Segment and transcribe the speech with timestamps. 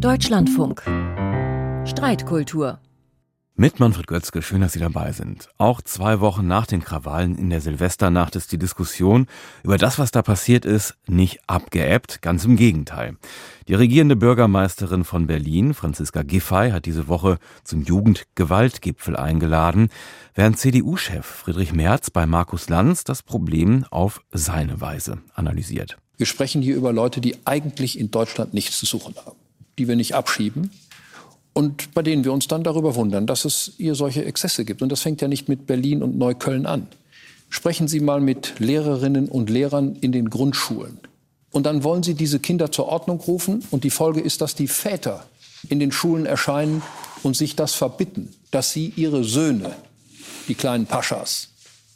[0.00, 0.82] Deutschlandfunk.
[1.86, 2.78] Streitkultur.
[3.54, 5.48] Mit Manfred Götzke, schön, dass Sie dabei sind.
[5.58, 9.26] Auch zwei Wochen nach den Krawallen in der Silvesternacht ist die Diskussion
[9.62, 13.16] über das, was da passiert ist, nicht abgeebbt, ganz im Gegenteil.
[13.68, 19.90] Die regierende Bürgermeisterin von Berlin, Franziska Giffey, hat diese Woche zum Jugendgewaltgipfel eingeladen,
[20.34, 25.98] während CDU-Chef Friedrich Merz bei Markus Lanz das Problem auf seine Weise analysiert.
[26.16, 29.36] Wir sprechen hier über Leute, die eigentlich in Deutschland nichts zu suchen haben,
[29.78, 30.70] die wir nicht abschieben,
[31.54, 34.80] und bei denen wir uns dann darüber wundern, dass es hier solche Exzesse gibt.
[34.80, 36.86] Und das fängt ja nicht mit Berlin und Neukölln an.
[37.50, 40.98] Sprechen Sie mal mit Lehrerinnen und Lehrern in den Grundschulen.
[41.50, 43.62] Und dann wollen Sie diese Kinder zur Ordnung rufen.
[43.70, 45.26] Und die Folge ist, dass die Väter
[45.68, 46.82] in den Schulen erscheinen
[47.22, 49.76] und sich das verbitten, dass sie ihre Söhne,
[50.48, 51.48] die kleinen Paschas,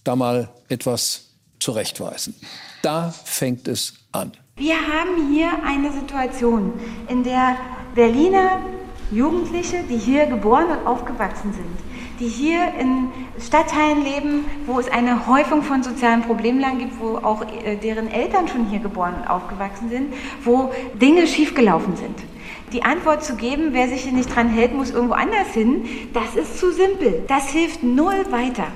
[0.05, 2.35] da mal etwas zurechtweisen.
[2.83, 4.33] Da fängt es an.
[4.59, 6.73] Wir haben hier eine Situation,
[7.09, 7.59] in der
[7.95, 8.63] Berliner
[9.11, 11.77] Jugendliche, die hier geboren und aufgewachsen sind,
[12.19, 17.43] die hier in Stadtteilen leben, wo es eine Häufung von sozialen Problemlagen gibt, wo auch
[17.43, 22.19] äh, deren Eltern schon hier geboren und aufgewachsen sind, wo Dinge schiefgelaufen sind.
[22.73, 26.35] Die Antwort zu geben, wer sich hier nicht dran hält, muss irgendwo anders hin, das
[26.35, 27.25] ist zu simpel.
[27.29, 28.69] Das hilft null weiter.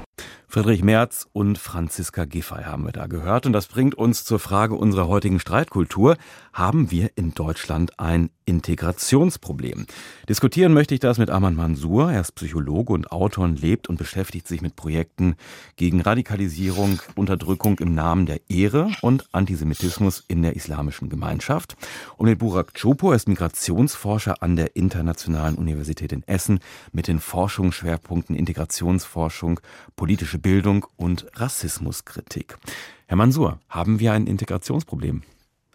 [0.51, 3.47] Friedrich Merz und Franziska Giffey haben wir da gehört.
[3.47, 6.17] Und das bringt uns zur Frage unserer heutigen Streitkultur.
[6.53, 9.87] Haben wir in Deutschland ein Integrationsproblem?
[10.29, 12.11] Diskutieren möchte ich das mit Arman Mansour.
[12.11, 15.37] Er ist Psychologe und Autor und lebt und beschäftigt sich mit Projekten
[15.77, 21.77] gegen Radikalisierung, Unterdrückung im Namen der Ehre und Antisemitismus in der islamischen Gemeinschaft.
[22.17, 26.59] Und mit Burak Chopo, ist Migrationsforscher an der Internationalen Universität in Essen
[26.91, 29.61] mit den Forschungsschwerpunkten Integrationsforschung,
[29.95, 32.59] politische Bildung und Rassismuskritik.
[33.07, 35.23] Herr Mansur, haben wir ein Integrationsproblem?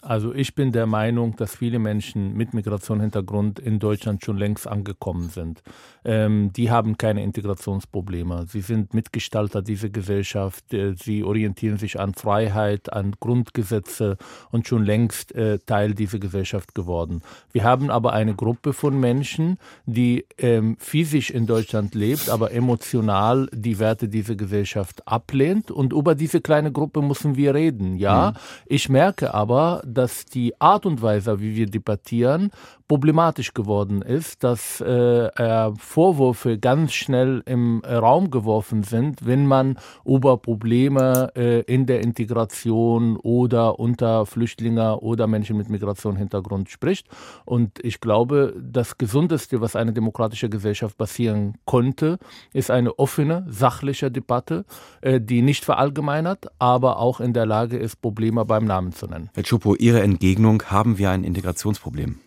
[0.05, 5.29] Also ich bin der Meinung, dass viele Menschen mit Migrationshintergrund in Deutschland schon längst angekommen
[5.29, 5.63] sind.
[6.03, 8.45] Ähm, die haben keine Integrationsprobleme.
[8.47, 10.71] Sie sind Mitgestalter dieser Gesellschaft.
[10.73, 14.17] Äh, sie orientieren sich an Freiheit, an Grundgesetze
[14.51, 17.23] und schon längst äh, Teil dieser Gesellschaft geworden.
[17.51, 23.49] Wir haben aber eine Gruppe von Menschen, die ähm, physisch in Deutschland lebt, aber emotional
[23.51, 25.71] die Werte dieser Gesellschaft ablehnt.
[25.71, 27.97] Und über diese kleine Gruppe müssen wir reden.
[27.97, 28.37] Ja, mhm.
[28.67, 32.51] ich merke aber, dass die Art und Weise, wie wir debattieren,
[32.87, 39.77] problematisch geworden ist, dass äh, äh, Vorwürfe ganz schnell im Raum geworfen sind, wenn man
[40.05, 47.07] über Probleme äh, in der Integration oder unter Flüchtlinge oder Menschen mit Migrationshintergrund spricht.
[47.45, 52.19] Und ich glaube, das Gesundeste, was eine demokratische Gesellschaft passieren konnte,
[52.53, 54.65] ist eine offene, sachliche Debatte,
[55.01, 59.29] äh, die nicht verallgemeinert, aber auch in der Lage ist, Probleme beim Namen zu nennen.
[59.33, 62.19] Herr Schupo, Ihre Entgegnung, haben wir ein Integrationsproblem?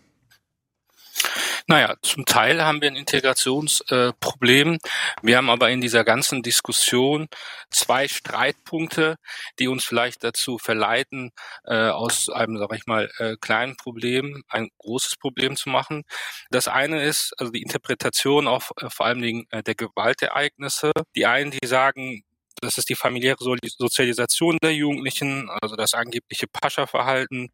[1.66, 4.74] Naja, zum Teil haben wir ein Integrationsproblem.
[4.74, 4.78] Äh,
[5.22, 7.26] wir haben aber in dieser ganzen Diskussion
[7.68, 9.16] zwei Streitpunkte,
[9.58, 11.32] die uns vielleicht dazu verleiten,
[11.64, 16.04] äh, aus einem, sag ich mal, äh, kleinen Problem ein großes Problem zu machen.
[16.50, 20.92] Das eine ist also die Interpretation auf äh, vor allen Dingen äh, der Gewaltereignisse.
[21.16, 22.22] Die einen, die sagen,
[22.60, 23.36] das ist die familiäre
[23.78, 27.50] Sozialisation der Jugendlichen, also das angebliche Pascha-Verhalten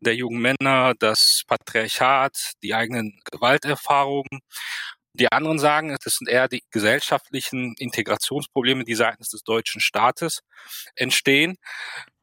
[0.00, 4.40] der jungen Männer, das Patriarchat, die eigenen Gewalterfahrungen.
[5.14, 10.40] Die anderen sagen, das sind eher die gesellschaftlichen Integrationsprobleme, die seitens des deutschen Staates
[10.94, 11.56] entstehen.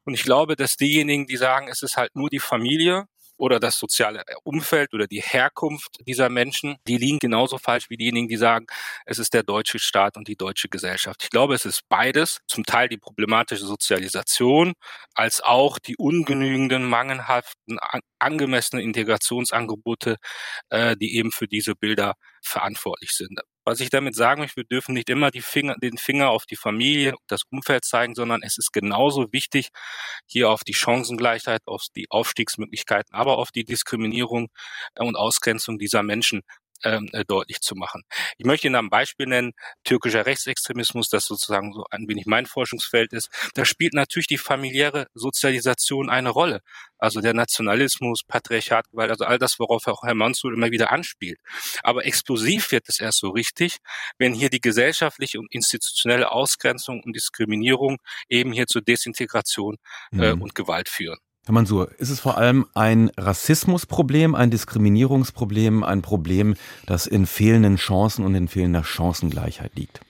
[0.04, 3.06] Und ich glaube, dass diejenigen, die sagen, es ist halt nur die Familie,
[3.36, 8.28] oder das soziale Umfeld oder die Herkunft dieser Menschen, die liegen genauso falsch wie diejenigen,
[8.28, 8.66] die sagen,
[9.06, 11.22] es ist der deutsche Staat und die deutsche Gesellschaft.
[11.22, 14.74] Ich glaube, es ist beides, zum Teil die problematische Sozialisation,
[15.14, 17.78] als auch die ungenügenden, mangelhaften,
[18.18, 20.16] angemessenen Integrationsangebote,
[20.70, 23.40] äh, die eben für diese Bilder verantwortlich sind.
[23.66, 27.14] Was ich damit sagen möchte, wir dürfen nicht immer Finger, den Finger auf die Familie,
[27.28, 29.70] das Umfeld zeigen, sondern es ist genauso wichtig,
[30.26, 34.48] hier auf die Chancengleichheit, auf die Aufstiegsmöglichkeiten, aber auf die Diskriminierung
[34.98, 36.42] und Ausgrenzung dieser Menschen
[36.82, 38.02] ähm, äh, deutlich zu machen.
[38.36, 39.52] Ich möchte Ihnen ein Beispiel nennen,
[39.84, 43.30] türkischer Rechtsextremismus, das sozusagen so ein wenig mein Forschungsfeld ist.
[43.54, 46.60] Da spielt natürlich die familiäre Sozialisation eine Rolle.
[46.98, 51.38] Also der Nationalismus, Patriarchat, Gewalt, also all das, worauf auch Herr Mansur immer wieder anspielt.
[51.82, 53.78] Aber explosiv wird es erst so richtig,
[54.18, 57.98] wenn hier die gesellschaftliche und institutionelle Ausgrenzung und Diskriminierung
[58.28, 59.76] eben hier zur Desintegration
[60.12, 60.42] äh, mhm.
[60.42, 61.18] und Gewalt führen.
[61.46, 66.54] Herr Mansur, ist es vor allem ein Rassismusproblem, ein Diskriminierungsproblem, ein Problem,
[66.86, 70.00] das in fehlenden Chancen und in fehlender Chancengleichheit liegt?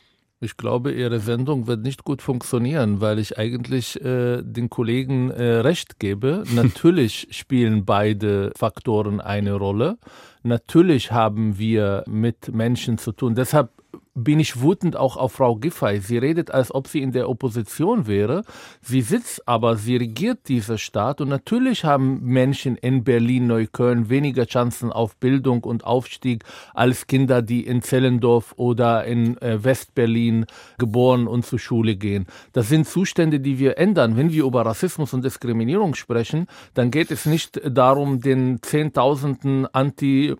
[0.40, 5.42] Ich glaube, Ihre Sendung wird nicht gut funktionieren, weil ich eigentlich äh, den Kollegen äh,
[5.54, 6.44] recht gebe.
[6.54, 9.98] Natürlich spielen beide Faktoren eine Rolle.
[10.44, 13.34] Natürlich haben wir mit Menschen zu tun.
[13.34, 13.70] Deshalb
[14.14, 16.00] bin ich wütend auch auf Frau Giffey.
[16.00, 18.42] Sie redet, als ob sie in der Opposition wäre.
[18.80, 24.46] Sie sitzt aber, sie regiert dieser Staat und natürlich haben Menschen in Berlin, Neukölln weniger
[24.46, 26.44] Chancen auf Bildung und Aufstieg
[26.74, 30.46] als Kinder, die in Zellendorf oder in äh, Westberlin
[30.78, 32.26] geboren und zur Schule gehen.
[32.52, 34.16] Das sind Zustände, die wir ändern.
[34.16, 40.34] Wenn wir über Rassismus und Diskriminierung sprechen, dann geht es nicht darum, den Zehntausenden Anti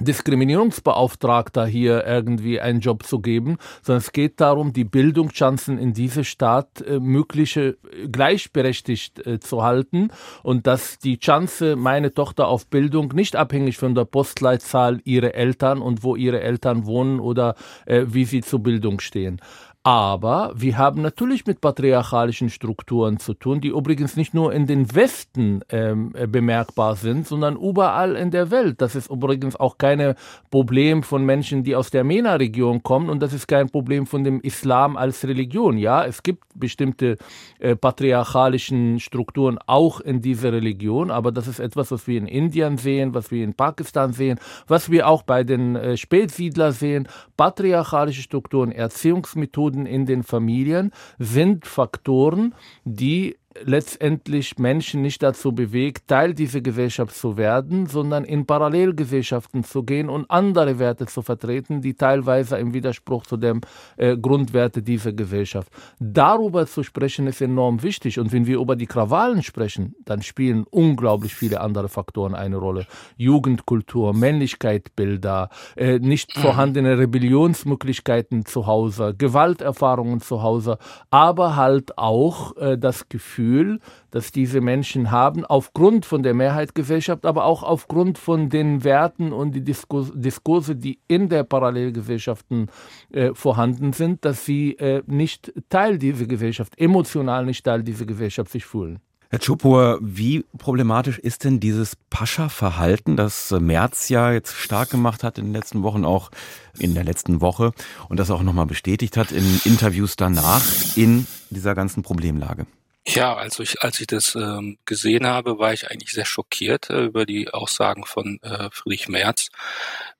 [0.00, 6.24] Diskriminierungsbeauftragter hier irgendwie einen Job zu geben, sondern es geht darum, die Bildungschancen in diesem
[6.24, 10.08] Staat äh, mögliche äh, gleichberechtigt äh, zu halten
[10.42, 15.80] und dass die Chance, meine Tochter auf Bildung nicht abhängig von der Postleitzahl ihrer Eltern
[15.80, 17.54] und wo ihre Eltern wohnen oder
[17.86, 19.40] äh, wie sie zur Bildung stehen.
[19.86, 24.94] Aber wir haben natürlich mit patriarchalischen Strukturen zu tun, die übrigens nicht nur in den
[24.94, 28.80] Westen ähm, äh, bemerkbar sind, sondern überall in der Welt.
[28.80, 30.14] Das ist übrigens auch kein
[30.50, 34.40] Problem von Menschen, die aus der MENA-Region kommen und das ist kein Problem von dem
[34.40, 35.76] Islam als Religion.
[35.76, 37.18] Ja, es gibt bestimmte
[37.58, 42.78] äh, patriarchalischen Strukturen auch in dieser Religion, aber das ist etwas, was wir in Indien
[42.78, 47.06] sehen, was wir in Pakistan sehen, was wir auch bei den äh, Spätsiedler sehen.
[47.36, 52.54] Patriarchalische Strukturen, Erziehungsmethoden, Methoden in den Familien sind Faktoren,
[52.84, 59.84] die letztendlich Menschen nicht dazu bewegt, Teil dieser Gesellschaft zu werden, sondern in Parallelgesellschaften zu
[59.84, 63.60] gehen und andere Werte zu vertreten, die teilweise im Widerspruch zu den
[63.96, 65.70] äh, Grundwerte dieser Gesellschaft.
[66.00, 68.18] Darüber zu sprechen ist enorm wichtig.
[68.18, 72.86] Und wenn wir über die Krawallen sprechen, dann spielen unglaublich viele andere Faktoren eine Rolle.
[73.16, 80.78] Jugendkultur, Männlichkeitsbilder, äh, nicht vorhandene Rebellionsmöglichkeiten zu Hause, Gewalterfahrungen zu Hause,
[81.10, 83.80] aber halt auch äh, das Gefühl, Gefühl,
[84.10, 89.54] das diese Menschen haben, aufgrund von der Mehrheitsgesellschaft, aber auch aufgrund von den Werten und
[89.54, 92.70] die Diskus Diskurse, die in der Parallelgesellschaften
[93.12, 98.50] äh, vorhanden sind, dass sie äh, nicht Teil dieser Gesellschaft, emotional nicht Teil dieser Gesellschaft
[98.50, 99.00] sich fühlen.
[99.30, 105.38] Herr Schupur, wie problematisch ist denn dieses Pascha-Verhalten, das Merz ja jetzt stark gemacht hat
[105.38, 106.30] in den letzten Wochen, auch
[106.78, 107.72] in der letzten Woche
[108.08, 110.64] und das auch nochmal bestätigt hat in Interviews danach
[110.96, 112.66] in dieser ganzen Problemlage?
[113.06, 117.04] Ja, also ich, als ich das ähm, gesehen habe, war ich eigentlich sehr schockiert äh,
[117.04, 119.48] über die Aussagen von äh, Friedrich Merz,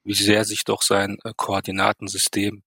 [0.04, 2.62] wie sehr sich doch sein äh, Koordinatensystem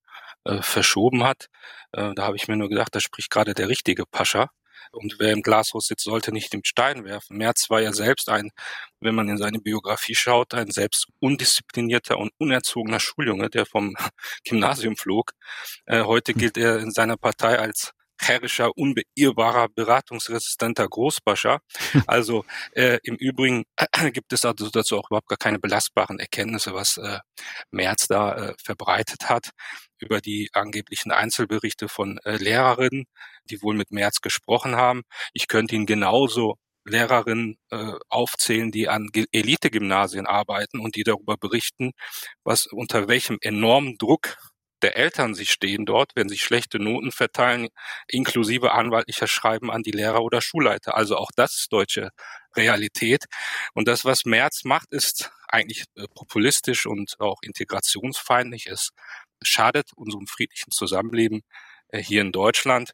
[0.45, 1.49] äh, verschoben hat.
[1.91, 4.49] Äh, da habe ich mir nur gedacht, da spricht gerade der richtige Pascha.
[4.91, 7.37] Und wer im Glashaus sitzt, sollte nicht den Stein werfen.
[7.37, 8.51] Merz war ja selbst ein,
[9.01, 13.95] wenn man in seine Biografie schaut, ein selbst undisziplinierter und unerzogener Schuljunge, der vom
[14.45, 15.33] Gymnasium flog.
[15.85, 21.59] Äh, heute gilt er in seiner Partei als herrischer, unbeirrbarer, beratungsresistenter Großbascher.
[22.07, 26.73] Also äh, im Übrigen äh, gibt es also dazu auch überhaupt gar keine belastbaren Erkenntnisse,
[26.73, 27.19] was äh,
[27.71, 29.51] Merz da äh, verbreitet hat
[29.99, 33.05] über die angeblichen Einzelberichte von äh, Lehrerinnen,
[33.45, 35.03] die wohl mit Merz gesprochen haben.
[35.33, 36.55] Ich könnte Ihnen genauso
[36.87, 41.91] Lehrerinnen äh, aufzählen, die an Elite-Gymnasien arbeiten und die darüber berichten,
[42.43, 44.37] was unter welchem enormen Druck
[44.81, 47.69] der Eltern sie stehen dort, wenn sie schlechte Noten verteilen,
[48.07, 50.95] inklusive anwaltlicher Schreiben an die Lehrer oder Schulleiter.
[50.95, 52.09] Also auch das ist deutsche
[52.55, 53.25] Realität.
[53.73, 58.67] Und das, was Merz macht, ist eigentlich äh, populistisch und auch integrationsfeindlich.
[58.67, 58.89] Es
[59.41, 61.41] schadet unserem friedlichen Zusammenleben
[61.89, 62.91] äh, hier in Deutschland.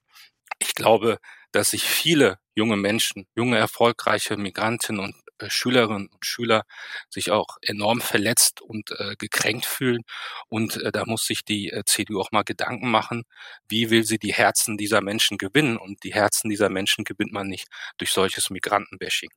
[0.59, 1.17] Ich glaube,
[1.51, 5.15] dass sich viele junge Menschen, junge erfolgreiche Migrantinnen und
[5.49, 6.63] Schülerinnen und Schüler
[7.09, 10.01] sich auch enorm verletzt und äh, gekränkt fühlen.
[10.49, 13.23] Und äh, da muss sich die äh, CDU auch mal Gedanken machen,
[13.67, 15.77] wie will sie die Herzen dieser Menschen gewinnen?
[15.77, 19.29] Und die Herzen dieser Menschen gewinnt man nicht durch solches Migrantenbashing.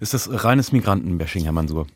[0.00, 1.86] Ist das reines Migrantenbashing, Herr Mansur?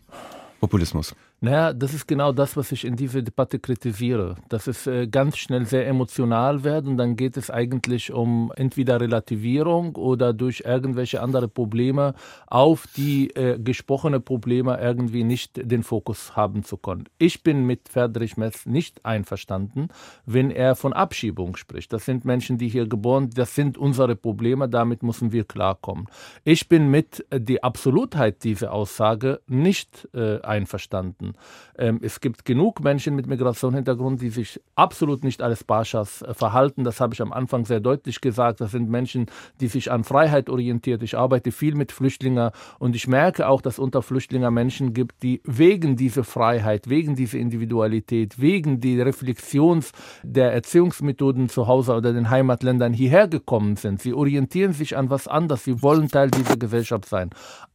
[0.61, 1.15] Populismus?
[1.43, 4.37] Naja, das ist genau das, was ich in dieser Debatte kritisiere.
[4.51, 9.01] Dass es äh, ganz schnell sehr emotional wird und dann geht es eigentlich um entweder
[9.01, 12.13] Relativierung oder durch irgendwelche andere Probleme
[12.47, 17.05] auf die äh, gesprochene Probleme irgendwie nicht den Fokus haben zu können.
[17.17, 19.89] Ich bin mit Friedrich Metz nicht einverstanden,
[20.27, 21.91] wenn er von Abschiebung spricht.
[21.95, 26.07] Das sind Menschen, die hier geboren, das sind unsere Probleme, damit müssen wir klarkommen.
[26.45, 31.30] Ich bin mit äh, die Absolutheit dieser Aussage nicht äh, einverstanden.
[31.31, 31.37] Verhalten.
[31.79, 36.85] Ähm, es gibt genug Menschen mit Migrationshintergrund, die sich absolut nicht als Barschas äh, verhalten.
[36.85, 38.61] Das habe ich am Anfang sehr deutlich gesagt.
[38.61, 39.27] Das sind Menschen,
[39.61, 41.03] die sich an Freiheit orientiert.
[41.03, 45.41] Ich arbeite viel mit Flüchtlingen und ich merke auch, dass unter Flüchtlingen Menschen gibt, die
[45.45, 52.31] wegen dieser Freiheit, wegen dieser Individualität, wegen der Reflexions der Erziehungsmethoden zu Hause oder den
[52.31, 54.03] Heimatländern hierher gekommen sind.
[54.03, 55.65] Sie orientieren sich an was anderes.
[55.65, 57.31] Sie wollen Teil dieser Gesellschaft sein.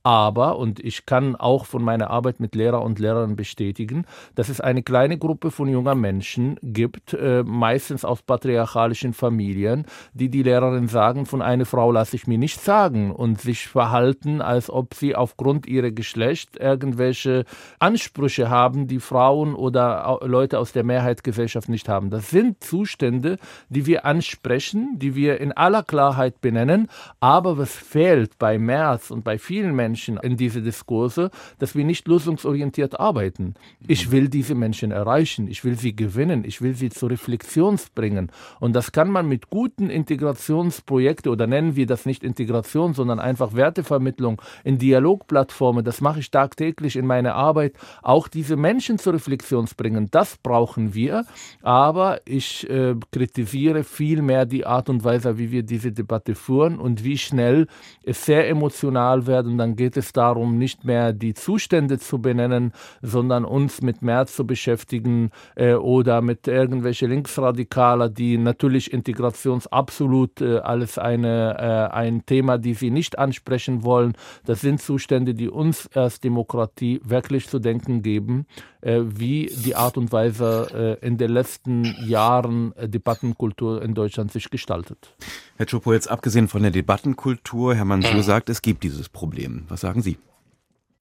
[0.06, 4.62] Aber, und ich kann auch von meiner Arbeit mit Lehrer und Lehrern bestätigen, dass es
[4.62, 10.88] eine kleine Gruppe von junger Menschen gibt, äh, meistens aus patriarchalischen Familien, die die Lehrerin
[10.90, 15.16] sagen, von einer Frau lasse ich mir nicht sagen und sich verhalten, als ob sie
[15.16, 17.44] aufgrund ihrer Geschlecht irgendwelche
[17.80, 22.12] Ansprüche haben, die Frauen oder Leute aus der Mehrheitsgesellschaft nicht haben.
[22.12, 28.38] Das sind Zustände, die wir ansprechen, die wir in aller Klarheit benennen, aber was fehlt
[28.38, 33.54] bei Merz und bei vielen Menschen, Menschen in diese Diskurse, dass wir nicht lösungsorientiert arbeiten.
[33.88, 38.30] Ich will diese Menschen erreichen, ich will sie gewinnen, ich will sie zur Reflexion bringen.
[38.60, 43.54] Und das kann man mit guten Integrationsprojekten oder nennen wir das nicht Integration, sondern einfach
[43.54, 45.86] Wertevermittlung in Dialogplattformen.
[45.86, 47.76] Das mache ich tagtäglich in meiner Arbeit.
[48.02, 51.24] Auch diese Menschen zur Reflexion bringen, das brauchen wir.
[51.62, 56.80] Aber ich äh, kritisiere viel mehr die Art und Weise, wie wir diese Debatte führen
[56.80, 57.68] und wie schnell
[58.04, 62.18] es sehr emotional wird und dann geht geht es darum, nicht mehr die Zustände zu
[62.18, 62.74] benennen,
[63.04, 70.42] sondern uns mit mehr zu beschäftigen äh, oder mit irgendwelchen Linksradikaler, die natürlich Integrations absolut
[70.42, 74.14] äh, alles eine, äh, ein Thema, die sie nicht ansprechen wollen.
[74.44, 78.48] Das sind Zustände, die uns als Demokratie wirklich zu denken geben,
[78.86, 84.32] äh, wie die Art und Weise äh, in den letzten Jahren äh, Debattenkultur in Deutschland
[84.32, 85.16] sich gestaltet.
[85.58, 89.66] Herr Chopo, jetzt abgesehen von der Debattenkultur, Herr Mansur sagt, es gibt dieses Problem.
[89.76, 90.18] Was sagen Sie?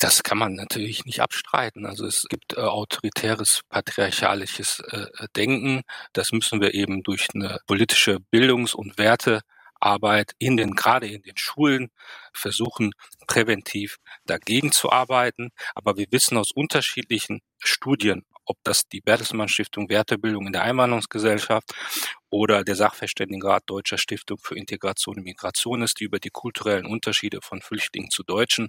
[0.01, 1.87] Das kann man natürlich nicht abstreiten.
[1.87, 5.83] Also es gibt äh, autoritäres, patriarchalisches äh, Denken.
[6.13, 11.37] Das müssen wir eben durch eine politische Bildungs- und Wertearbeit in den, gerade in den
[11.37, 11.91] Schulen
[12.33, 12.91] versuchen,
[13.29, 15.51] präventiv dagegen zu arbeiten.
[15.77, 21.73] Aber wir wissen aus unterschiedlichen Studien, ob das die Bertelsmann Stiftung Wertebildung in der Einwanderungsgesellschaft
[22.31, 27.41] oder der Sachverständigenrat Deutscher Stiftung für Integration und Migration ist, die über die kulturellen Unterschiede
[27.43, 28.69] von Flüchtlingen zu Deutschen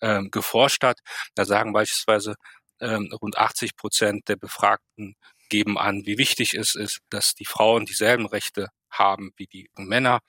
[0.00, 1.00] äh, geforscht hat.
[1.34, 2.36] Da sagen beispielsweise
[2.78, 5.16] äh, rund 80 Prozent der Befragten
[5.48, 10.20] geben an, wie wichtig es ist, dass die Frauen dieselben Rechte haben wie die Männer.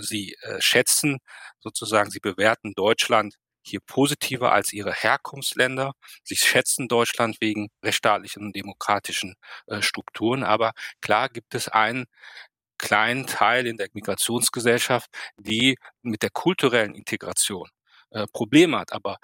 [0.00, 1.18] Sie äh, schätzen
[1.60, 3.36] sozusagen, sie bewerten Deutschland
[3.68, 5.92] hier positiver als ihre Herkunftsländer.
[6.24, 9.34] Sie schätzen Deutschland wegen rechtsstaatlichen und demokratischen
[9.66, 10.42] äh, Strukturen.
[10.44, 12.06] Aber klar gibt es einen
[12.78, 17.68] kleinen Teil in der Migrationsgesellschaft, die mit der kulturellen Integration
[18.10, 18.92] äh, Probleme hat.
[18.92, 19.18] Aber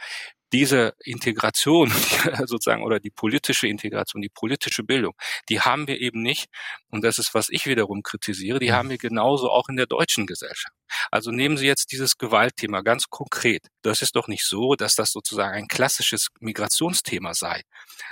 [0.52, 1.90] diese Integration
[2.46, 5.14] sozusagen oder die politische Integration, die politische Bildung,
[5.48, 6.46] die haben wir eben nicht.
[6.90, 10.26] Und das ist, was ich wiederum kritisiere, die haben wir genauso auch in der deutschen
[10.26, 10.74] Gesellschaft.
[11.10, 13.68] Also nehmen Sie jetzt dieses Gewaltthema ganz konkret.
[13.82, 17.62] Das ist doch nicht so, dass das sozusagen ein klassisches Migrationsthema sei,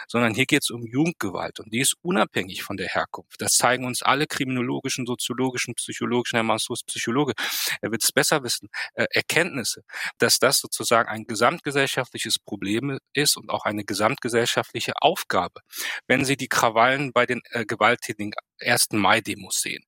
[0.09, 3.41] sondern hier geht es um Jugendgewalt und die ist unabhängig von der Herkunft.
[3.41, 7.33] Das zeigen uns alle kriminologischen, soziologischen, psychologischen, Herr Mansur ist Psychologe,
[7.81, 9.83] er wird es besser wissen, äh, Erkenntnisse,
[10.19, 15.61] dass das sozusagen ein gesamtgesellschaftliches Problem ist und auch eine gesamtgesellschaftliche Aufgabe.
[16.07, 18.33] Wenn Sie die Krawallen bei den äh, gewalttätigen
[18.63, 18.93] 1.
[18.93, 19.85] Mai-Demos sehen,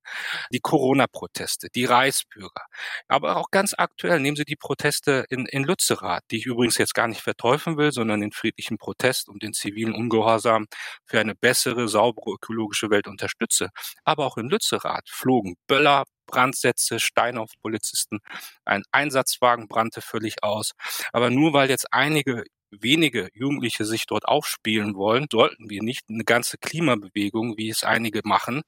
[0.51, 2.67] die Corona-Proteste, die Reichsbürger,
[3.09, 6.95] aber auch ganz aktuell nehmen Sie die Proteste in, in Lützerath, die ich übrigens jetzt
[6.95, 10.67] gar nicht verteufeln will, sondern den friedlichen Protest und den zivilen Ungehorsam
[11.07, 13.71] für eine bessere, saubere, ökologische Welt unterstütze.
[14.05, 18.21] Aber auch in Lützerath flogen Böller, Brandsätze, Steine auf Polizisten,
[18.65, 20.73] ein Einsatzwagen brannte völlig aus.
[21.13, 22.45] Aber nur weil jetzt einige
[22.81, 28.21] wenige Jugendliche sich dort aufspielen wollen, sollten wir nicht eine ganze Klimabewegung, wie es einige
[28.25, 28.63] machen,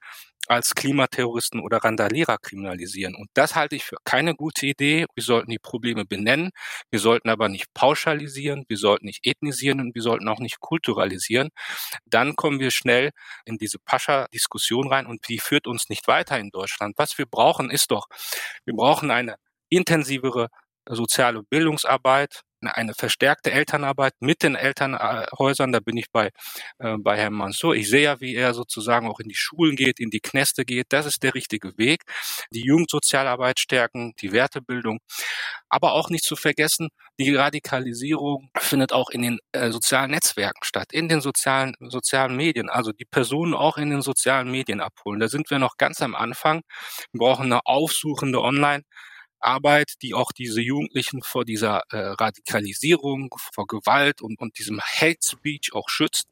[0.48, 3.14] als Klimaterroristen oder Randalierer kriminalisieren.
[3.14, 5.06] Und das halte ich für keine gute Idee.
[5.14, 6.50] Wir sollten die Probleme benennen.
[6.90, 8.64] Wir sollten aber nicht pauschalisieren.
[8.68, 11.50] Wir sollten nicht ethnisieren und wir sollten auch nicht kulturalisieren.
[12.06, 13.10] Dann kommen wir schnell
[13.44, 16.94] in diese Pascha-Diskussion rein und die führt uns nicht weiter in Deutschland.
[16.96, 18.06] Was wir brauchen ist doch,
[18.64, 19.36] wir brauchen eine
[19.68, 20.48] intensivere
[20.88, 25.72] soziale Bildungsarbeit, eine verstärkte Elternarbeit mit den Elternhäusern.
[25.72, 26.30] Da bin ich bei,
[26.78, 27.74] äh, bei Herrn Mansour.
[27.74, 30.86] Ich sehe ja, wie er sozusagen auch in die Schulen geht, in die Kneste geht.
[30.90, 32.02] Das ist der richtige Weg.
[32.50, 34.98] Die Jugendsozialarbeit stärken, die Wertebildung.
[35.68, 40.92] Aber auch nicht zu vergessen, die Radikalisierung findet auch in den äh, sozialen Netzwerken statt,
[40.92, 42.70] in den sozialen, sozialen Medien.
[42.70, 45.20] Also die Personen auch in den sozialen Medien abholen.
[45.20, 46.62] Da sind wir noch ganz am Anfang.
[47.12, 48.82] Wir brauchen eine aufsuchende Online-
[49.46, 55.18] Arbeit, die auch diese Jugendlichen vor dieser äh, Radikalisierung, vor Gewalt und, und diesem Hate
[55.22, 56.26] Speech auch schützt.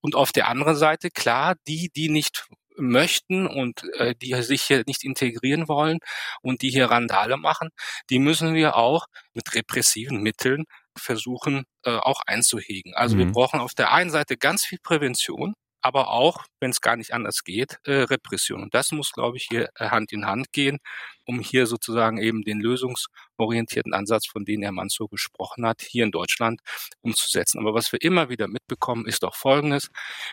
[0.00, 2.46] Und auf der anderen Seite, klar, die, die nicht
[2.76, 5.98] möchten und äh, die sich hier nicht integrieren wollen
[6.42, 7.70] und die hier Randale machen,
[8.10, 10.64] die müssen wir auch mit repressiven Mitteln
[10.96, 12.94] versuchen äh, auch einzuhegen.
[12.94, 13.20] Also mhm.
[13.20, 17.12] wir brauchen auf der einen Seite ganz viel Prävention, aber auch, wenn es gar nicht
[17.12, 18.62] anders geht, äh, Repression.
[18.62, 20.78] Und das muss, glaube ich, hier äh, Hand in Hand gehen,
[21.26, 26.10] um hier sozusagen eben den lösungsorientierten Ansatz, von dem Herr Manzo gesprochen hat, hier in
[26.10, 26.60] Deutschland
[27.02, 27.58] umzusetzen.
[27.60, 29.88] Aber was wir immer wieder mitbekommen, ist doch Folgendes.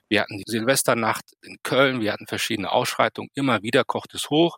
[0.10, 4.58] Wir hatten die Silvesternacht in Köln, wir hatten verschiedene Ausschreitungen, immer wieder kocht es hoch.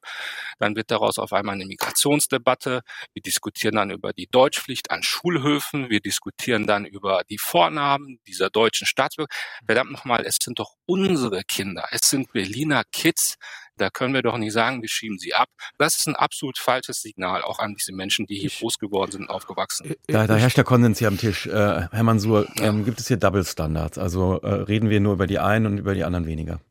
[0.60, 2.82] Dann wird daraus auf einmal eine Migrationsdebatte.
[3.14, 5.90] Wir diskutieren dann über die Deutschpflicht an Schulhöfen.
[5.90, 9.34] Wir diskutieren dann über die Vornamen dieser deutschen Staatsbürger.
[9.66, 11.88] Verdammt nochmal, es sind doch unsere Kinder.
[11.92, 13.36] Es sind Berliner Kids.
[13.84, 15.50] Da können wir doch nicht sagen, wir schieben sie ab.
[15.78, 19.12] Das ist ein absolut falsches Signal auch an diese Menschen, die hier ich, groß geworden
[19.12, 19.94] sind und aufgewachsen.
[20.08, 21.48] Da, da herrscht der Konsens hier am Tisch.
[21.48, 22.68] Äh, Herr Mansur, ja.
[22.68, 23.98] ähm, gibt es hier Double Standards?
[23.98, 26.62] Also äh, reden wir nur über die einen und über die anderen weniger?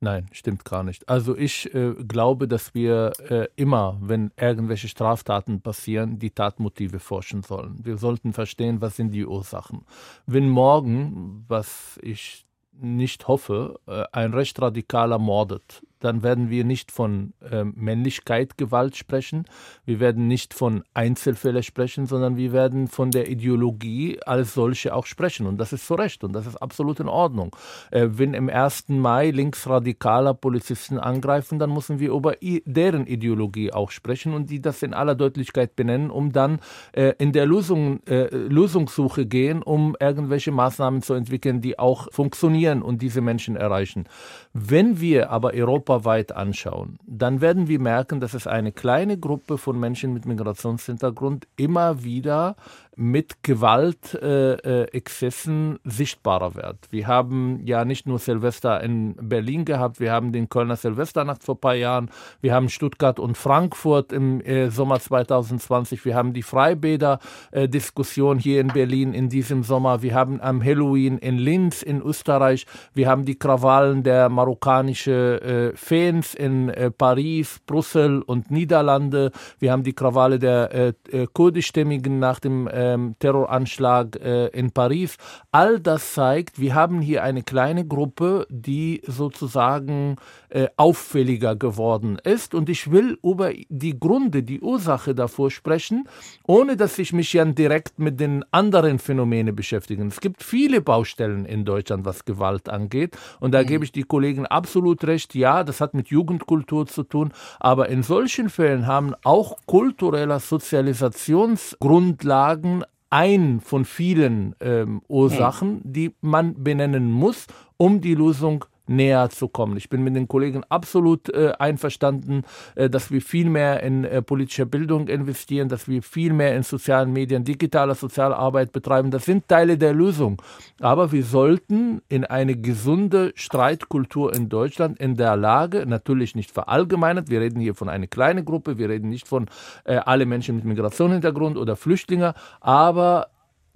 [0.00, 1.08] Nein, stimmt gar nicht.
[1.08, 7.42] Also ich äh, glaube, dass wir äh, immer, wenn irgendwelche Straftaten passieren, die Tatmotive forschen
[7.42, 7.78] sollen.
[7.82, 9.86] Wir sollten verstehen, was sind die Ursachen.
[10.26, 12.44] Wenn morgen, was ich
[12.80, 19.44] nicht hoffe, äh, ein Rechtsradikaler mordet, dann werden wir nicht von äh, Männlichkeit, Gewalt sprechen,
[19.84, 25.06] wir werden nicht von Einzelfällen sprechen, sondern wir werden von der Ideologie als solche auch
[25.06, 25.46] sprechen.
[25.46, 27.54] Und das ist zu Recht und das ist absolut in Ordnung.
[27.90, 28.88] Äh, wenn im 1.
[28.88, 34.82] Mai linksradikaler Polizisten angreifen, dann müssen wir über deren Ideologie auch sprechen und die das
[34.82, 36.60] in aller Deutlichkeit benennen, um dann
[36.92, 42.82] äh, in der Lösung, äh, Lösungssuche gehen, um irgendwelche Maßnahmen zu entwickeln, die auch funktionieren
[42.82, 44.04] und diese Menschen erreichen.
[44.52, 49.58] Wenn wir aber Europa europaweit anschauen, dann werden wir merken, dass es eine kleine Gruppe
[49.58, 52.56] von Menschen mit Migrationshintergrund immer wieder
[52.98, 56.78] mit Gewaltexzessen äh, sichtbarer wird.
[56.90, 61.54] Wir haben ja nicht nur Silvester in Berlin gehabt, wir haben den Kölner Silvesternacht vor
[61.54, 66.42] ein paar Jahren, wir haben Stuttgart und Frankfurt im äh, Sommer 2020, wir haben die
[66.42, 72.02] Freibäder-Diskussion äh, hier in Berlin in diesem Sommer, wir haben am Halloween in Linz in
[72.02, 79.30] Österreich, wir haben die Krawallen der marokkanische äh, Fans in äh, Paris, Brüssel und Niederlande,
[79.60, 80.94] wir haben die Krawalle der äh,
[81.32, 85.16] kurdischstämmigen nach dem ähm, Terroranschlag äh, in Paris.
[85.52, 90.16] All das zeigt, wir haben hier eine kleine Gruppe, die sozusagen
[90.50, 92.54] äh, auffälliger geworden ist.
[92.54, 96.08] Und ich will über die Gründe, die Ursache davor sprechen,
[96.46, 100.04] ohne dass ich mich ja direkt mit den anderen Phänomenen beschäftige.
[100.06, 103.16] Es gibt viele Baustellen in Deutschland, was Gewalt angeht.
[103.40, 103.66] Und da mhm.
[103.66, 105.34] gebe ich die Kollegen absolut recht.
[105.34, 107.32] Ja, das hat mit Jugendkultur zu tun.
[107.60, 116.62] Aber in solchen Fällen haben auch kulturelle Sozialisationsgrundlagen ein von vielen ähm, Ursachen, die man
[116.62, 119.76] benennen muss, um die Lösung zu näher zu kommen.
[119.76, 122.42] Ich bin mit den Kollegen absolut äh, einverstanden,
[122.74, 126.62] äh, dass wir viel mehr in äh, politische Bildung investieren, dass wir viel mehr in
[126.62, 129.10] sozialen Medien, digitaler Sozialarbeit betreiben.
[129.10, 130.40] Das sind Teile der Lösung.
[130.80, 137.30] Aber wir sollten in eine gesunde Streitkultur in Deutschland in der Lage, natürlich nicht verallgemeinert,
[137.30, 139.46] wir reden hier von einer kleinen Gruppe, wir reden nicht von
[139.84, 143.28] äh, alle Menschen mit Migrationshintergrund oder Flüchtlinge, aber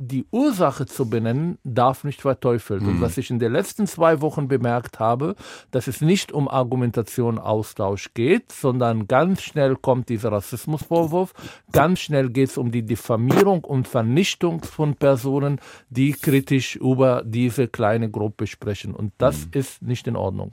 [0.08, 2.82] die Ursache zu benennen, darf nicht verteufelt.
[2.82, 2.88] Mhm.
[2.88, 5.36] Und was ich in den letzten zwei Wochen bemerkt habe,
[5.70, 11.32] dass es nicht um Argumentation, Austausch geht, sondern ganz schnell kommt dieser Rassismusvorwurf,
[11.70, 17.68] ganz schnell geht es um die Diffamierung und Vernichtung von Personen, die kritisch über diese
[17.68, 18.94] kleine Gruppe sprechen.
[18.94, 19.50] Und das mhm.
[19.52, 20.52] ist nicht in Ordnung.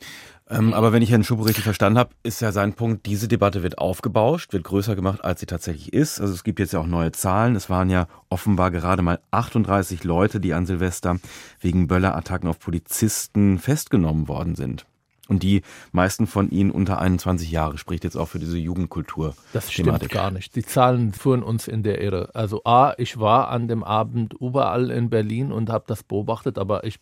[0.50, 3.62] Ähm, aber wenn ich Herrn Schubo richtig verstanden habe, ist ja sein Punkt, diese Debatte
[3.62, 6.20] wird aufgebauscht, wird größer gemacht, als sie tatsächlich ist.
[6.20, 7.56] Also es gibt jetzt ja auch neue Zahlen.
[7.56, 11.18] Es waren ja offenbar gerade mal 38 Leute, die an Silvester
[11.60, 14.86] wegen Böllerattacken auf Polizisten festgenommen worden sind.
[15.28, 19.36] Und die meisten von ihnen unter 21 Jahre, spricht jetzt auch für diese Jugendkultur.
[19.54, 20.56] Das stimmt gar nicht.
[20.56, 22.32] Die Zahlen führen uns in der Irre.
[22.34, 26.84] Also A, ich war an dem Abend überall in Berlin und habe das beobachtet, aber
[26.84, 27.00] ich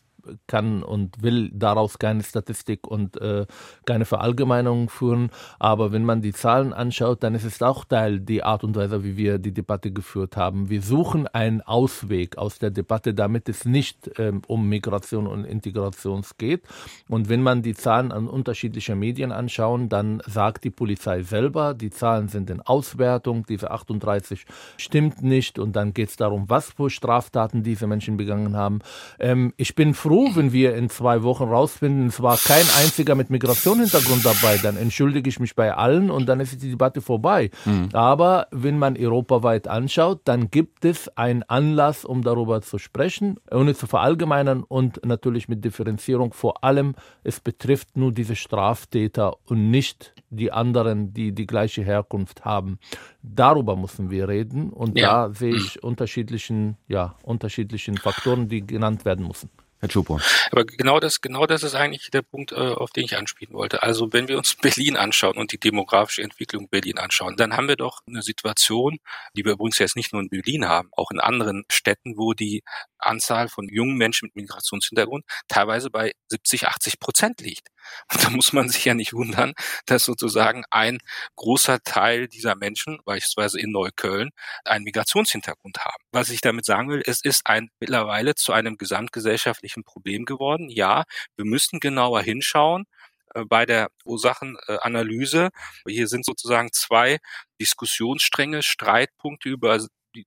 [0.47, 3.45] kann und will daraus keine Statistik und äh,
[3.85, 5.29] keine Verallgemeinung führen.
[5.59, 9.03] Aber wenn man die Zahlen anschaut, dann ist es auch Teil der Art und Weise,
[9.03, 10.69] wie wir die Debatte geführt haben.
[10.69, 16.23] Wir suchen einen Ausweg aus der Debatte, damit es nicht ähm, um Migration und Integration
[16.37, 16.63] geht.
[17.07, 21.89] Und wenn man die Zahlen an unterschiedlichen Medien anschaut, dann sagt die Polizei selber, die
[21.89, 24.45] Zahlen sind in Auswertung, diese 38
[24.77, 25.59] stimmt nicht.
[25.59, 28.79] Und dann geht es darum, was für Straftaten diese Menschen begangen haben.
[29.19, 33.13] Ähm, ich bin froh, froh, wenn wir in zwei Wochen rausfinden, es war kein einziger
[33.13, 34.57] mit Migrationshintergrund dabei.
[34.57, 37.51] Dann entschuldige ich mich bei allen und dann ist die Debatte vorbei.
[37.65, 37.89] Mhm.
[37.93, 43.75] Aber wenn man europaweit anschaut, dann gibt es einen Anlass, um darüber zu sprechen, ohne
[43.75, 46.33] zu verallgemeinern und natürlich mit Differenzierung.
[46.33, 52.43] Vor allem, es betrifft nur diese Straftäter und nicht die anderen, die die gleiche Herkunft
[52.43, 52.79] haben.
[53.21, 55.27] Darüber müssen wir reden und ja.
[55.27, 59.49] da sehe ich unterschiedlichen, ja, unterschiedlichen Faktoren, die genannt werden müssen.
[59.79, 60.21] Herr Schupor.
[60.51, 63.83] Aber genau das, genau das ist eigentlich der Punkt, äh, auf den ich anspielen wollte.
[63.83, 67.75] Also wenn wir uns Berlin anschauen und die demografische Entwicklung Berlin anschauen, dann haben wir
[67.75, 68.97] doch eine Situation,
[69.35, 72.63] die wir übrigens jetzt nicht nur in Berlin haben, auch in anderen Städten, wo die
[72.97, 77.67] Anzahl von jungen Menschen mit Migrationshintergrund teilweise bei 70, 80 Prozent liegt.
[78.11, 79.53] Und da muss man sich ja nicht wundern,
[79.85, 80.99] dass sozusagen ein
[81.35, 84.29] großer Teil dieser Menschen, beispielsweise in Neukölln,
[84.65, 86.03] einen Migrationshintergrund haben.
[86.11, 90.69] Was ich damit sagen will, es ist ein mittlerweile zu einem gesamtgesellschaftlichen Problem geworden.
[90.69, 91.03] Ja,
[91.35, 92.85] wir müssen genauer hinschauen
[93.33, 95.49] äh, bei der Ursachenanalyse.
[95.87, 97.19] Hier sind sozusagen zwei
[97.59, 99.79] Diskussionsstränge, Streitpunkte über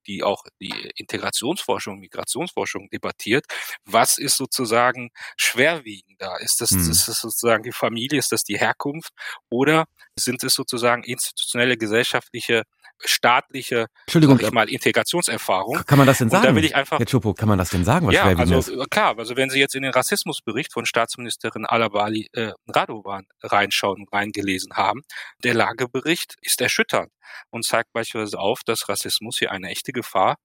[0.06, 3.46] die auch die Integrationsforschung, Migrationsforschung debattiert.
[3.84, 6.40] Was ist sozusagen schwerwiegender?
[6.40, 6.90] Ist das, hm.
[6.90, 8.18] ist das sozusagen die Familie?
[8.18, 9.12] Ist das die Herkunft?
[9.48, 12.64] Oder sind es sozusagen institutionelle gesellschaftliche
[13.04, 15.84] staatliche, Entschuldigung, ich mal, Integrationserfahrung.
[15.86, 16.46] Kann man das denn sagen?
[16.46, 18.58] Und da will ich einfach, Herr Chopo, kann man das denn sagen, was ja, also
[18.58, 18.90] ist?
[18.90, 24.12] klar, also wenn Sie jetzt in den Rassismusbericht von Staatsministerin Alabali äh, Radovan reinschauen und
[24.12, 25.02] reingelesen haben,
[25.42, 27.10] der Lagebericht ist erschütternd
[27.50, 30.36] und zeigt beispielsweise auf, dass Rassismus hier eine echte Gefahr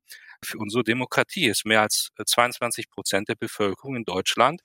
[0.44, 1.66] für unsere Demokratie ist.
[1.66, 4.62] Mehr als 22 Prozent der Bevölkerung in Deutschland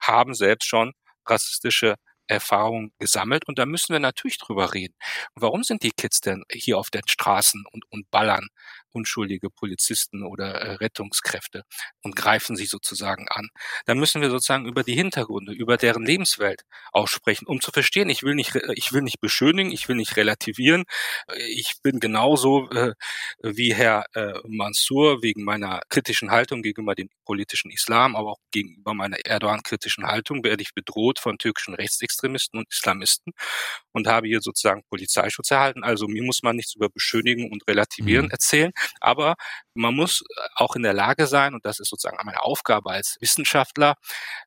[0.00, 0.92] haben selbst schon
[1.26, 4.94] rassistische Erfahrung gesammelt und da müssen wir natürlich drüber reden.
[5.34, 8.48] warum sind die Kids denn hier auf den Straßen und, und ballern
[8.94, 11.62] unschuldige Polizisten oder äh, Rettungskräfte
[12.02, 13.48] und greifen sie sozusagen an?
[13.86, 18.22] Da müssen wir sozusagen über die Hintergründe, über deren Lebenswelt aussprechen, um zu verstehen, ich
[18.22, 20.84] will nicht, ich will nicht beschönigen, ich will nicht relativieren.
[21.48, 22.94] Ich bin genauso äh,
[23.42, 28.94] wie Herr äh, Mansour wegen meiner kritischen Haltung gegenüber dem politischen Islam, aber auch gegenüber
[28.94, 33.32] meiner Erdogan-kritischen Haltung werde ich bedroht von türkischen Rechtsextremisten und Islamisten
[33.92, 35.84] und habe hier sozusagen Polizeischutz erhalten.
[35.84, 38.30] Also mir muss man nichts über Beschönigen und Relativieren mhm.
[38.32, 39.34] erzählen, aber
[39.74, 40.22] man muss
[40.56, 43.94] auch in der Lage sein, und das ist sozusagen meine Aufgabe als Wissenschaftler,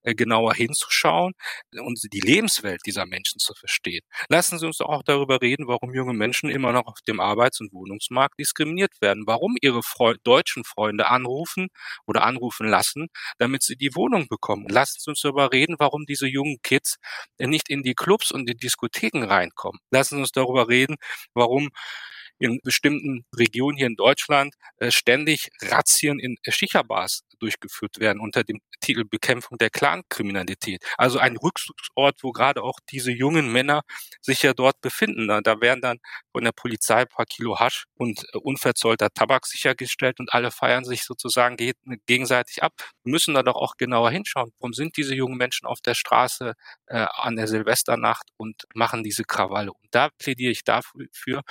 [0.03, 1.33] äh, genauer hinzuschauen
[1.77, 4.01] und die Lebenswelt dieser Menschen zu verstehen.
[4.29, 7.73] Lassen Sie uns auch darüber reden, warum junge Menschen immer noch auf dem Arbeits- und
[7.73, 11.67] Wohnungsmarkt diskriminiert werden, warum ihre Freund, deutschen Freunde anrufen
[12.05, 14.67] oder anrufen lassen, damit sie die Wohnung bekommen.
[14.69, 16.97] Lassen Sie uns darüber reden, warum diese jungen Kids
[17.39, 19.79] nicht in die Clubs und die Diskotheken reinkommen.
[19.91, 20.95] Lassen Sie uns darüber reden,
[21.33, 21.69] warum
[22.39, 28.59] in bestimmten Regionen hier in Deutschland äh, ständig Razzien in Schicherbars durchgeführt werden unter dem
[28.79, 30.83] Titel Bekämpfung der Clankriminalität.
[30.97, 33.81] Also ein Rückzugsort, wo gerade auch diese jungen Männer
[34.21, 35.27] sich ja dort befinden.
[35.43, 35.97] Da werden dann
[36.31, 40.85] von der Polizei ein paar Kilo Hasch und äh, unverzollter Tabak sichergestellt und alle feiern
[40.85, 41.57] sich sozusagen
[42.05, 42.73] gegenseitig ab.
[43.03, 44.51] Wir müssen da doch auch genauer hinschauen.
[44.59, 46.53] Warum sind diese jungen Menschen auf der Straße
[46.87, 49.71] äh, an der Silvesternacht und machen diese Krawalle?
[49.71, 51.41] Und da plädiere ich dafür,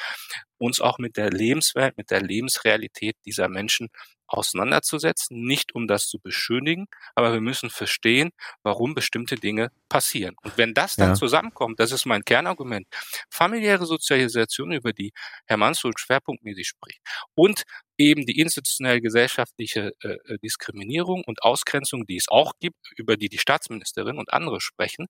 [0.58, 3.88] uns auch mit der Lebenswelt, mit der Lebensrealität dieser Menschen
[4.28, 8.30] auseinanderzusetzen, nicht um das zu beschönigen, aber wir müssen verstehen,
[8.62, 10.34] warum bestimmte Dinge passieren.
[10.42, 11.14] Und wenn das dann ja.
[11.14, 12.86] zusammenkommt, das ist mein Kernargument,
[13.30, 15.12] familiäre Sozialisation, über die
[15.46, 17.00] Herr Mansur schwerpunktmäßig spricht,
[17.34, 17.62] und
[17.98, 23.28] eben die institutionell gesellschaftliche äh, äh, Diskriminierung und Ausgrenzung, die es auch gibt, über die
[23.28, 25.06] die Staatsministerin und andere sprechen,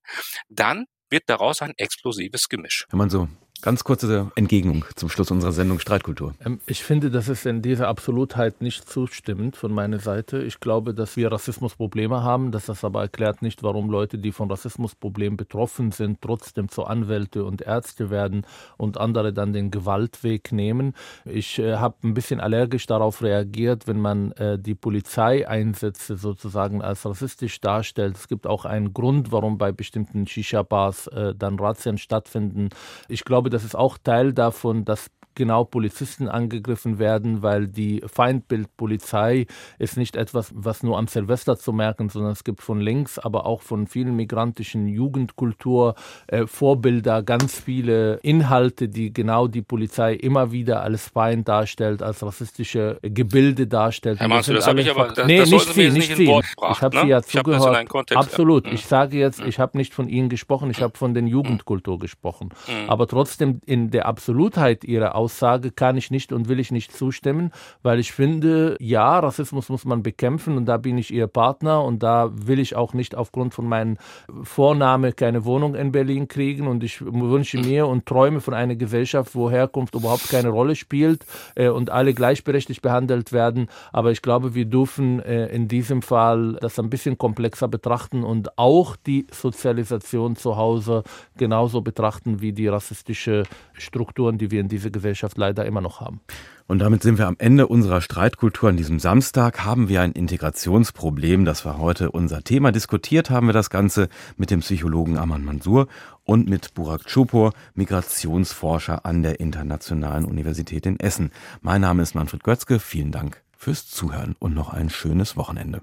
[0.47, 2.85] dann wird daraus ein explosives Gemisch.
[2.89, 3.29] Herr Mansur,
[3.63, 6.35] Ganz kurze Entgegnung zum Schluss unserer Sendung Streitkultur.
[6.45, 10.43] Ähm, ich finde, dass es in dieser Absolutheit nicht zustimmt von meiner Seite.
[10.43, 14.51] Ich glaube, dass wir Rassismusprobleme haben, dass das aber erklärt nicht, warum Leute, die von
[14.51, 18.45] Rassismusproblemen betroffen sind, trotzdem zu Anwälte und Ärzte werden
[18.77, 20.93] und andere dann den Gewaltweg nehmen.
[21.25, 27.07] Ich äh, habe ein bisschen allergisch darauf reagiert, wenn man äh, die Polizeieinsätze sozusagen als
[27.07, 28.17] rassistisch darstellt.
[28.17, 32.69] Es gibt auch einen Grund, warum bei bestimmten Shisha-Bars äh, dann Razzien stattfinden.
[33.07, 38.03] Ich glaube, glaube, das ist auch Teil davon, dass genau Polizisten angegriffen werden, weil die
[38.05, 39.45] Feindbildpolizei
[39.79, 43.45] ist nicht etwas, was nur am Silvester zu merken, sondern es gibt von links, aber
[43.45, 45.95] auch von vielen migrantischen Jugendkultur
[46.27, 52.23] äh, Vorbilder, ganz viele Inhalte, die genau die Polizei immer wieder als Feind darstellt, als
[52.23, 54.19] rassistische Gebilde darstellt.
[54.19, 56.41] Herr Mansu, das habe ich aber das, nee, das nicht viel, nicht viel.
[56.71, 57.01] Ich habe ne?
[57.03, 57.87] Sie ja zugehört.
[58.15, 58.65] Absolut.
[58.65, 58.73] Ja.
[58.73, 62.49] Ich sage jetzt, ich habe nicht von Ihnen gesprochen, ich habe von den Jugendkultur gesprochen.
[62.67, 62.89] Mhm.
[62.89, 66.95] Aber trotzdem in der Absolutheit Ihrer Aussagen Aussage kann ich nicht und will ich nicht
[66.95, 67.51] zustimmen,
[67.83, 72.01] weil ich finde, ja, Rassismus muss man bekämpfen und da bin ich ihr Partner und
[72.01, 73.97] da will ich auch nicht aufgrund von meinem
[74.43, 79.35] Vorname keine Wohnung in Berlin kriegen und ich wünsche mir und träume von einer Gesellschaft,
[79.35, 83.67] wo Herkunft überhaupt keine Rolle spielt äh, und alle gleichberechtigt behandelt werden.
[83.91, 88.57] Aber ich glaube, wir dürfen äh, in diesem Fall das ein bisschen komplexer betrachten und
[88.57, 91.03] auch die Sozialisation zu Hause
[91.35, 96.21] genauso betrachten wie die rassistische Strukturen, die wir in dieser Gesellschaft leider immer noch haben.
[96.67, 99.63] Und damit sind wir am Ende unserer Streitkultur an diesem Samstag.
[99.63, 101.45] Haben wir ein Integrationsproblem?
[101.45, 102.73] Das war heute unser Thema.
[102.73, 105.87] Diskutiert haben wir das Ganze mit dem Psychologen Aman Mansur
[106.25, 111.31] und mit Burak Chupur, Migrationsforscher an der Internationalen Universität in Essen.
[111.61, 112.79] Mein Name ist Manfred Götzke.
[112.79, 115.81] Vielen Dank fürs Zuhören und noch ein schönes Wochenende.